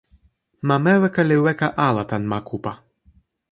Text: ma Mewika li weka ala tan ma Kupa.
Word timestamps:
ma 0.67 0.75
Mewika 0.83 1.21
li 1.29 1.37
weka 1.45 1.67
ala 1.87 2.03
tan 2.09 2.23
ma 2.31 2.37
Kupa. 2.47 2.71